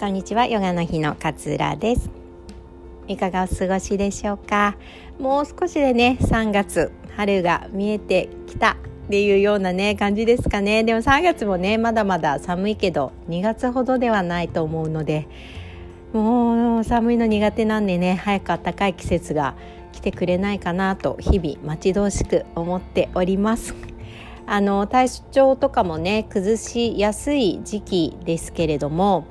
[0.00, 0.46] こんにちは。
[0.46, 2.10] ヨガの日の勝浦です。
[3.06, 4.76] いかがお過ごしでしょうか？
[5.20, 8.76] もう少しでね3月春が見えてきたっ
[9.08, 10.82] ていうようなね感じですかね。
[10.82, 15.28] でも3月もねまだまだ寒いけど2月ほどではないと思うので
[16.12, 19.54] もう寒いの苦手なんでね早く暖かい季節が
[19.92, 23.76] 来てくれないかなと日々待ち遠しく思っております。
[24.46, 29.24] あの体調とかもね崩しやすい時期ですけれども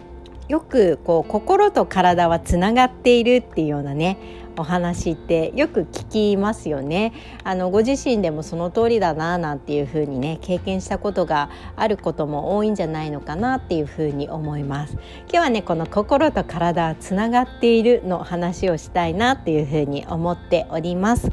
[0.50, 4.18] よくこう心と体はつながっているっていうようなね
[4.58, 7.14] お話ってよく聞きますよね。
[7.44, 14.94] あのご自身でもその通りだななんていうふうにね経験したことがあることも多いんじゃないのかなっていうふうに思います。
[14.94, 21.32] 今日はねこの心と体はつながっているの話をしたいなっていうふうに思っております。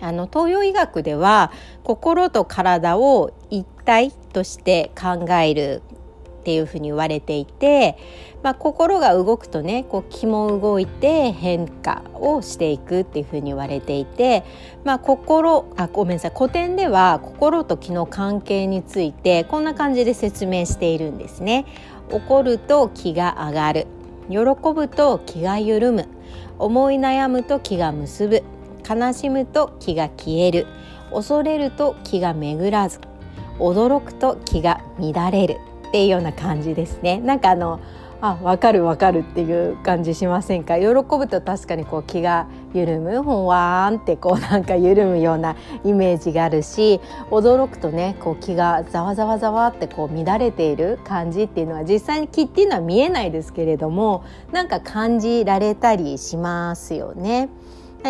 [0.00, 1.50] あの東洋医学では
[1.82, 5.82] 心と体を一体として考える
[6.44, 7.96] っていうふうに言われていて、
[8.42, 14.44] まあ、心が動くとねこう気も動いて変化をしていくっていうふうに言われていて、
[14.84, 21.64] まあ、心あごめんなさい古典では心と気の関係についてこんな感じで説明しているんですね。
[22.10, 23.86] 怒ると気が上がる。
[24.28, 24.36] 喜
[24.74, 26.06] ぶと気が緩む。
[26.58, 28.42] 思い悩むと気が結ぶ。
[28.86, 30.66] 悲しむと気が消える。
[31.10, 33.00] 恐れると気が巡らず。
[33.58, 35.58] 驚くと気が乱れる。
[35.94, 37.20] っていうような感じですね。
[37.20, 37.78] なんかあの
[38.20, 40.76] あ分かる分かるっていう感じしませんか？
[40.76, 43.22] 喜ぶと確かにこう気が緩む。
[43.22, 57.50] ほんわーんってこうなんか緩むようなイメージがあるし驚くとねこう気がざわざわざわってこう乱れている感じっていうのは実際に気っていうのは見えないですけれどもなんか感じられたりしますよね。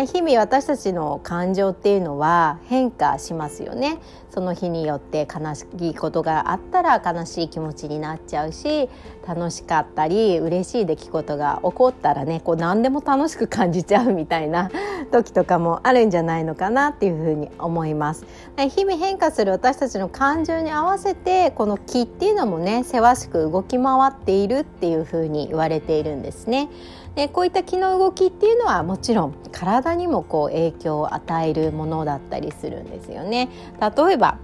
[0.03, 3.99] 日々私たちの感情っていうのは変化しますよね。
[4.29, 8.89] その日によって悲しいことがあったら悲しい気持ちになっちゃうし
[9.25, 14.69] 楽しかったり嬉しい出来事が起こったらねこう何でも楽しく感じちゃうみたいな
[15.13, 18.25] 時とかもあるんじゃないのかなっていうふうに思います。
[18.57, 26.67] 日々変化する私たちの感情に合わせてこの気っていうのもねせわしく動き回っているっていうふうに言われているんですね。
[27.15, 33.49] でこういった気の動きっていうのはもちろん体にもこう影響を与えるものだったりするんですよね。
[33.79, 34.37] 例えば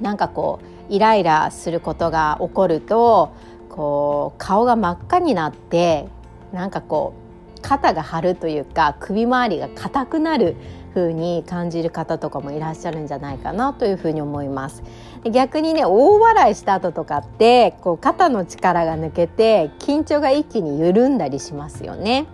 [0.00, 3.32] なんかこうイライラすることが起こると
[3.70, 6.08] こう顔が真っ赤になって
[6.52, 7.14] なんかこ
[7.56, 10.56] う肩が張るというか首周りが硬くなる
[10.98, 14.82] 風に感じる方とかもいらっしゃるんじゃないかなというふうに思います
[15.30, 22.26] 逆にね大笑いした後とかってこう肩の力が抜けて緊張が一気に緩んだりしますよね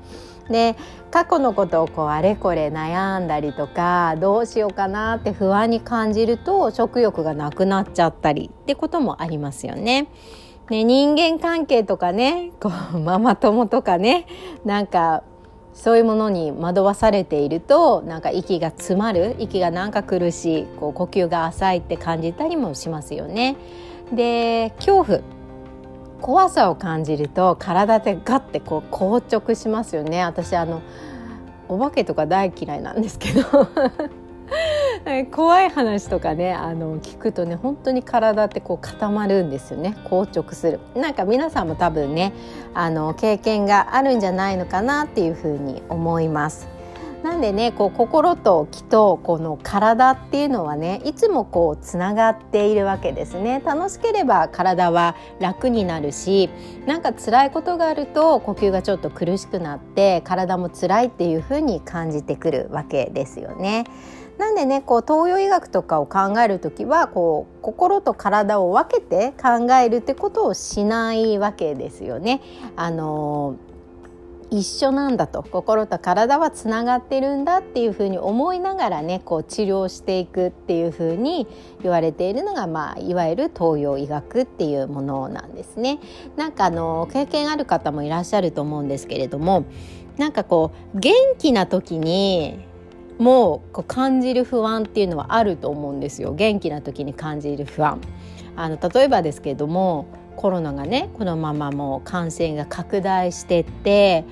[0.49, 0.77] で
[1.11, 10.09] 過去のことをこうあれこれ悩んだりとかどうしようかなって不安に感じると食欲がなくなっちゃったりってこともありますよね。
[10.71, 14.27] ね人間関係とかねこうママ友とかね
[14.65, 15.23] なんか
[15.75, 23.57] そういうものに惑わされているとなんか息が詰まる息がなんか苦しいこう呼吸が浅いって感じたりもしますよね。
[24.13, 25.21] で恐怖。
[26.21, 30.23] 怖さを感じると体でガッてこう硬直しますよね。
[30.25, 30.81] 私あの
[31.69, 33.43] お化けとか大嫌いなんですけど。
[35.31, 39.97] 怖い話とかねあの聞くとね本当に体ってこう固まるんですよね。
[40.05, 40.81] 硬直する。
[40.97, 42.33] なんか皆さんも多分ね
[42.73, 46.69] あの経験があるんじゃないのかなっていうふうに思います。
[47.23, 53.63] なんでねこう心と気とこの体っていうのはねいつもこうつながっているわけですね。
[53.65, 56.49] 楽しければ体は楽になるし
[56.87, 63.85] なんか辛いことがあると呼吸がちょっと苦しくなって体も辛いっていうふうに感じてくるわけですよね。
[64.39, 72.41] なんでねこう東洋医学とかを考える時はこう心と体を分けて考えるってことをしないわけですよね。
[72.77, 73.57] あの
[74.51, 81.49] 一緒なんだと心と体はつながってるんだっていうふうに思いながらねこう治療していくっていうふうに
[81.83, 85.99] 言われているのが、まあ、いわゆる東洋医学っていうものなんですね。
[86.37, 89.65] なんかあの経験ある方もいらっしゃると思うんですけれども
[90.19, 92.61] なんかこう元気な時に
[93.19, 96.35] もこう感じる不安っていうのはあると思うんですよ。
[96.35, 98.01] 元気な時に感じる不安。
[98.57, 100.07] あの例えばですけれども
[100.37, 104.25] コロナがねこのままもう感染が拡大してって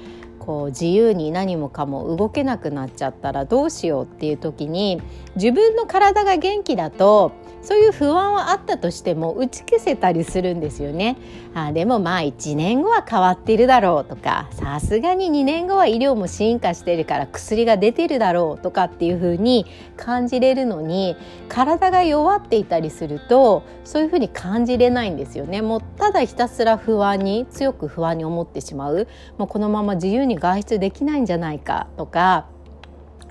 [0.44, 5.00] こう自由に何もかも動けなくなっちゃったらどうしようっていう時に
[5.36, 7.30] 自分の体が元気だと
[7.62, 11.16] そういう不安はあったとしても打ち消せたりするんですよね。
[11.54, 19.66] あでもまあ1年後は変わってるだろうとかさすがに2年後は医療も進化してるから薬が出てるだろうとかっていう風に
[19.96, 21.14] 感じれるのに
[21.48, 25.62] 体が弱っていたりするとそういう風に感じれないんですよね。
[25.62, 29.06] もうただひたすら不安に強く不安に思ってしまう
[29.38, 32.51] もうこのまま自由にに外出できないんじゃないかとか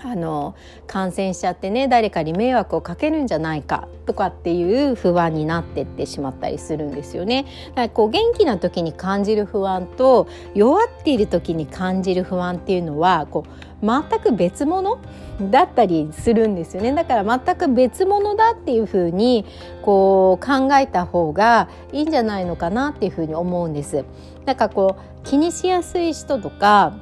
[0.04, 0.56] あの
[0.88, 7.46] 感染しちゃってね誰かに迷惑をかけるんじゃないかとかっていう不安になってってしまったりするんですよね。
[7.70, 15.00] だからこう元気な時に感じる不安と弱っている時に感じる不安っていうのはこう全く別物
[15.50, 19.46] だったりするんですよねだから全く別物だっていうふうに
[19.82, 24.06] こう考えた方がいいんじゃないのかなっていうふうに思うんです。
[24.46, 26.94] なんかこう気にしやすい人とか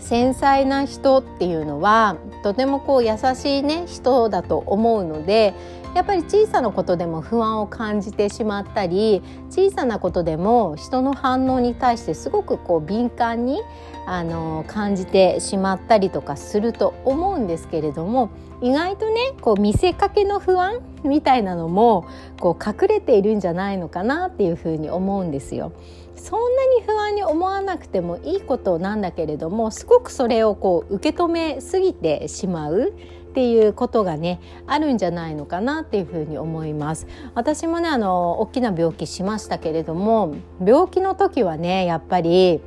[0.00, 5.54] 繊細な人っていうのはとてもこう優しいね人だと思うので
[5.96, 13.62] やっぱり小さなことでも不安を感じてしまったり小さなことでも人の反応に対してすごくこう敏感に
[14.04, 18.28] あの感じてしまったりとかすると思うんですけれども
[18.60, 22.06] 意外とねこう見せかけの不安みたいなのも
[22.40, 25.72] こう隠れているんじゃないのかなっていうふうに思うんですよ。
[26.14, 32.92] そんなに不安に思わなくてもいいことなんだけれどもすごくそれをこう受け止めすぎてしまう
[33.36, 37.06] っていうことがねあるんじゃないのかなっていうふうに思います。
[37.34, 42.62] 私もねあの大きな病気しましたけれども病気の時はねやっぱり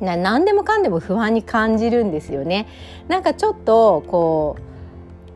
[0.00, 2.66] な何でもかんでも不安に感じるんですよね。
[3.08, 4.62] なんかちょっとこう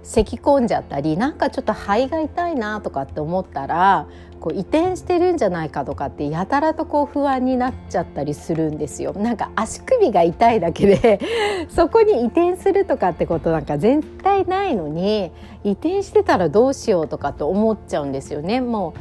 [0.03, 4.07] 咳き込んじゃったりなんかちょっと肺が痛いなとかって思ったら
[4.39, 9.13] こう移転してるんじゃないかとかってやたらとこう不安になっちゃったりするんですよ。
[9.13, 11.21] なんか足首が痛いだけで
[11.69, 15.33] そこに移転するとかってことなんか絶対ないのに
[15.65, 18.61] 移転してたらどうしようとかって思っちゃうんですよね。
[18.61, 18.95] も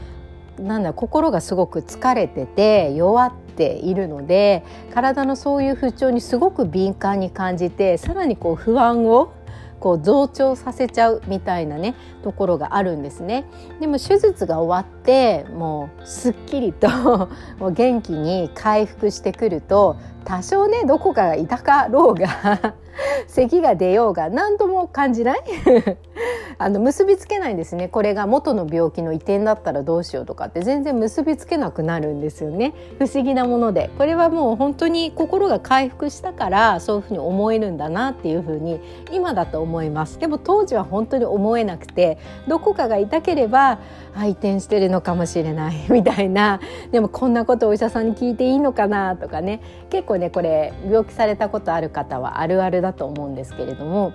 [0.59, 4.63] うなんだ心がすごく疲れてて弱っているので
[4.93, 9.31] 体のそういう不調にすごく敏感に感じてさらにこう不安を
[9.79, 13.45] こう増長させちゃうみたいなねところがあるんですね。
[13.79, 16.89] でも手術が終わってもうすっきりと
[17.59, 19.97] もう元気に回復してくると
[20.27, 22.75] 多少ねどこかが痛かろうが
[23.27, 25.39] 咳が出ようが何とも感じない？
[26.59, 27.87] あの結びつけないんですね。
[27.87, 32.73] これが元の病気の移転だったらどうしようとかって全然結びつけなくなるんですよね。
[32.97, 33.91] 不思議なもので。
[33.97, 38.81] これはもう本当に心が回復したからそういうふうに思えるんだなっていうふうに
[39.11, 40.17] 今だと思います。
[40.19, 43.79] でも当時は本当に思えなくてどこかが痛ければ
[44.15, 46.59] あ移転してるのかもしれないみたいな。
[46.91, 49.61] でもこんなことお医者さんに聞いていいのかなとかね。
[49.91, 54.13] 結構ねこれ病気されたことある方はあるあるだと思うんですけれども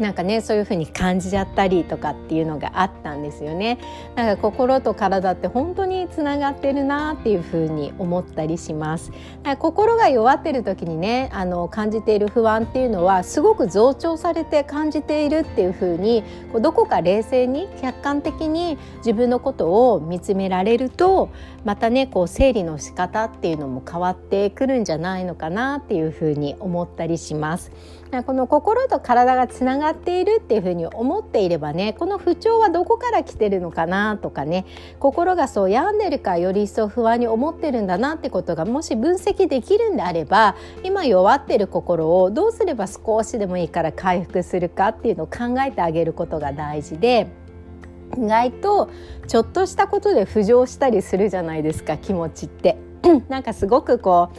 [0.00, 3.78] なんかねそういう風に感じちゃったりとかっていうのがあったんですよね。
[4.16, 9.12] なんか心と体って本当につながってるなっていう風に思ったりします。
[9.58, 21.28] 心が弱ってる時にねあの感じている不安っていうのはすごく増長されて感じているっていう風にこうどこか冷静に客観的に自分のことを見つめられると
[21.64, 27.70] またねこう整理の仕方っていうのも変わってくるんじゃないのかなっていう風に思ったりします。
[28.26, 34.66] この心と体がつながっているっていうふうに思っていればねこの不調はどこから来てるのかなとかね
[34.98, 47.28] 心がそう病んでるかより一層不安に思ってるんだなってことがもし分析できるんであれば今弱ってる心をどうすれば少しでもいいから回復するかっていうのを考えてあげることが大事で。
[48.18, 48.90] 意外と
[49.28, 52.76] ちょっとしたことで浮上したりするじゃないですか気持ちって。
[53.28, 54.38] なんかすごくこう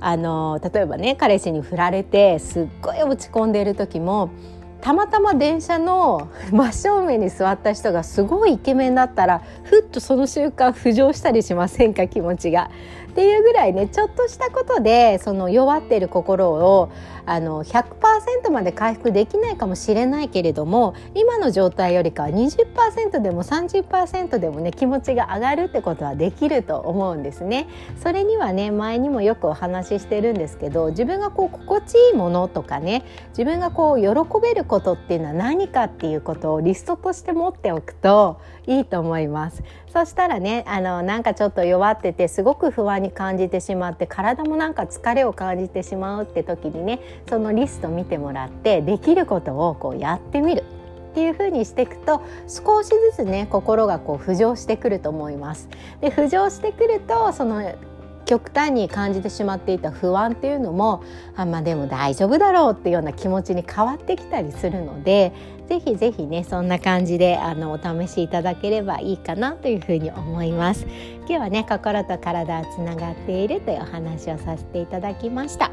[0.00, 4.30] あの例えばね彼氏に振られてすっごい落ち込んでいる時も
[4.80, 12.06] たまたま電車の 真正面に座った人がすごいイケメンだったらふっとその瞬間浮上したりしませんか？
[12.06, 12.70] 気持ちが。
[13.10, 16.90] っていうぐらいねちょっとしたことでその弱ってる心を
[17.26, 27.68] あの100%まで回復できないかもしれないけれども今の状態よりかは20%でも30%でもね気持ちが上がるってことはできると思うんですね。
[28.02, 39.62] それにはね前にもよくお話ししてるんですけど自分がこう心地いいものとかね自分がこう喜べることっていうのは何かっていうことをリストとして持っておくといいと思います。
[39.92, 50.64] そしたらねあのなんかちょっと弱っててすごく不安に感じてしまって体もなんか疲れを感じてしまうって時にねそのリスト見てもらってできることをこうやってみる
[51.10, 55.68] っていう風にしていくと少しずつね心がこう浮上してくると思います。
[56.00, 57.74] で浮上してくるとその
[58.26, 61.02] 極端に感じてしまっていた不安っていうのも
[61.34, 65.32] あまあでも大丈夫だろうっていうような気持ちに変わってきたりするので
[65.68, 70.86] ぜひぜひねそんな感じであのお試しいただければいいかなというふうに思います
[71.20, 75.72] 今日はね心と体はつながっているというお話をさせていただきました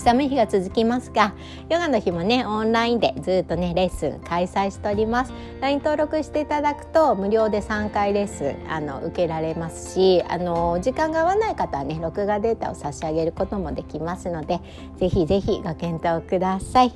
[0.00, 1.34] 寒い日が続きますが
[1.68, 5.32] ヨガの日もねオンラインでずっとねレッスン開催しております。
[5.60, 14.60] LINE 登録していただくと無料で3回レッスンあの受けられますしあの時間が合わない方はね録画データを差し上げることもできますので
[14.98, 16.92] ぜひぜひご検討ください。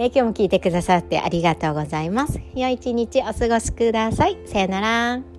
[0.00, 2.40] え今日も聞いてくださってありがとうございます。
[2.54, 4.38] 良い一日お過ごしください。
[4.46, 5.37] さよなら。